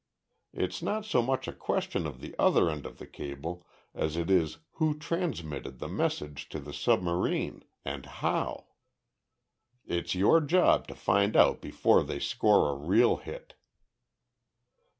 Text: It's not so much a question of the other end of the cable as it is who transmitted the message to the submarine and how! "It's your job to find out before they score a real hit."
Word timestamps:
It's 0.51 0.81
not 0.81 1.05
so 1.05 1.21
much 1.21 1.47
a 1.47 1.53
question 1.53 2.07
of 2.07 2.21
the 2.21 2.33
other 2.39 2.71
end 2.71 2.87
of 2.87 2.97
the 2.97 3.05
cable 3.05 3.67
as 3.93 4.17
it 4.17 4.31
is 4.31 4.57
who 4.79 4.97
transmitted 4.97 5.77
the 5.77 5.87
message 5.87 6.49
to 6.49 6.59
the 6.59 6.73
submarine 6.73 7.63
and 7.85 8.07
how! 8.07 8.65
"It's 9.85 10.15
your 10.15 10.41
job 10.41 10.87
to 10.87 10.95
find 10.95 11.37
out 11.37 11.61
before 11.61 12.03
they 12.03 12.17
score 12.17 12.71
a 12.71 12.75
real 12.75 13.17
hit." 13.17 13.53